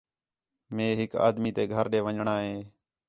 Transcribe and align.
مئے 0.75 0.87
ہِک 0.99 1.11
آدمی 1.27 1.51
تے 1.55 1.63
گھر 1.73 1.85
ݙے 1.91 1.99
ون٘ڄݨاں 2.05 2.39
ہِے 2.45 2.55